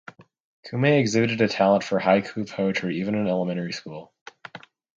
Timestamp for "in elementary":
3.13-3.71